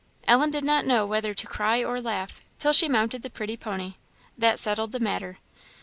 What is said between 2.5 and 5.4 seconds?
till she mounted the pretty pony; that settled the matter.